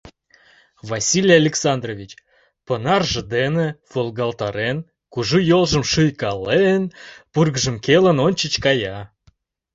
[0.89, 2.11] Василий Александрович,
[2.67, 4.77] понарже дене волгалтарен,
[5.13, 6.83] кужу йолжым шуйкален,
[7.33, 8.97] пургыжым келын, ончыч кая.